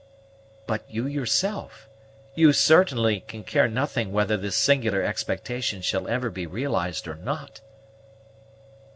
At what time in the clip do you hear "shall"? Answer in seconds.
5.83-6.07